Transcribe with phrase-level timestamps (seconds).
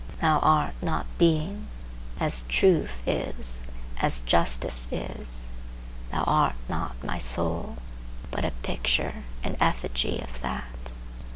[0.19, 1.67] Thou art not Being,
[2.19, 3.63] as Truth is,
[3.97, 7.77] as Justice is,—thou art not my soul,
[8.31, 10.89] but a picture and effigy of that.